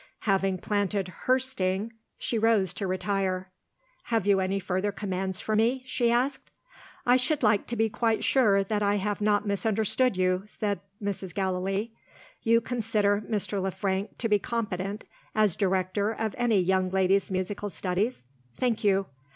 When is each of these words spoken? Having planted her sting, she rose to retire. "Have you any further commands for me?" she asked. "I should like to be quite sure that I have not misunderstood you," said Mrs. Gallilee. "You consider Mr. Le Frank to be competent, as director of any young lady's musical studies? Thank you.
Having 0.21 0.57
planted 0.57 1.07
her 1.25 1.37
sting, 1.37 1.93
she 2.17 2.39
rose 2.39 2.73
to 2.73 2.87
retire. 2.87 3.51
"Have 4.05 4.25
you 4.25 4.39
any 4.39 4.59
further 4.59 4.91
commands 4.91 5.39
for 5.39 5.55
me?" 5.55 5.83
she 5.85 6.09
asked. 6.09 6.49
"I 7.05 7.17
should 7.17 7.43
like 7.43 7.67
to 7.67 7.75
be 7.75 7.87
quite 7.87 8.23
sure 8.23 8.63
that 8.63 8.81
I 8.81 8.95
have 8.95 9.21
not 9.21 9.45
misunderstood 9.45 10.17
you," 10.17 10.41
said 10.47 10.79
Mrs. 10.99 11.35
Gallilee. 11.35 11.91
"You 12.41 12.61
consider 12.61 13.21
Mr. 13.29 13.61
Le 13.61 13.69
Frank 13.69 14.17
to 14.17 14.27
be 14.27 14.39
competent, 14.39 15.03
as 15.35 15.55
director 15.55 16.11
of 16.11 16.33
any 16.35 16.59
young 16.59 16.89
lady's 16.89 17.29
musical 17.29 17.69
studies? 17.69 18.25
Thank 18.57 18.83
you. 18.83 19.05